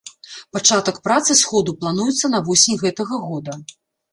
[0.55, 3.53] Пачатак працы сходу плануецца на восень гэтага года.